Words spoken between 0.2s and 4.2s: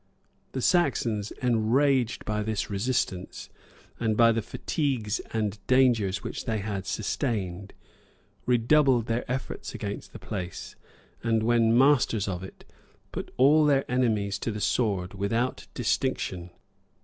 [*] The Saxons, enraged by this resistance, and